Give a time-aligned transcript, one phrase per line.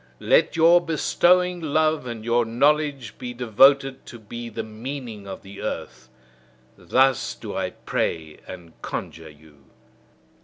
[0.19, 5.61] Let your bestowing love and your knowledge be devoted to be the meaning of the
[5.61, 6.09] earth!
[6.75, 9.65] Thus do I pray and conjure you.